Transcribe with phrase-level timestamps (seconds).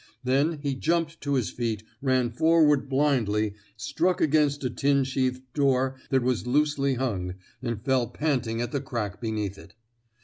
[0.23, 5.95] Then he jumped to his feet, ran forward blindly, struck against a tin sheathed door
[6.09, 9.75] that was loosely hung, and fell panting at the crack beneath it.